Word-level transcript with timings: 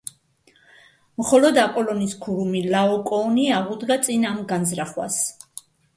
მხოლოდ 1.21 1.59
აპოლონის 1.63 2.15
ქურუმი 2.23 2.61
ლაოკოონი 2.77 3.45
აღუდგა 3.59 3.99
წინ 4.09 4.27
ამ 4.31 4.41
განზრახვას. 4.53 5.21